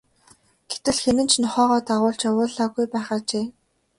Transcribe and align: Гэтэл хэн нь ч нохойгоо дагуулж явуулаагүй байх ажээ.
Гэтэл 0.71 0.97
хэн 1.03 1.17
нь 1.23 1.29
ч 1.31 1.33
нохойгоо 1.43 1.79
дагуулж 1.87 2.21
явуулаагүй 2.29 2.85
байх 2.93 3.07
ажээ. 3.15 3.45